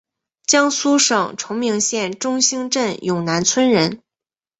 [0.47, 4.01] 江苏省崇明县中兴镇永南村人。